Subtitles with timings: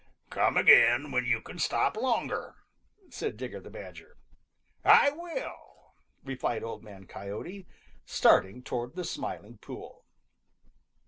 [0.31, 2.55] "Come again when you can stop longer,"
[3.11, 4.15] said Digger the Badger.
[4.83, 5.93] "I will,"
[6.23, 7.67] replied Old Man Coyote,
[8.03, 10.03] starting toward the Smiling Pool.